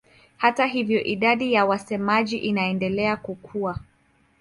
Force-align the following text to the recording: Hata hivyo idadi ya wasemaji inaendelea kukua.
Hata 0.37 0.65
hivyo 0.65 1.03
idadi 1.03 1.53
ya 1.53 1.65
wasemaji 1.65 2.37
inaendelea 2.37 3.17
kukua. 3.17 3.79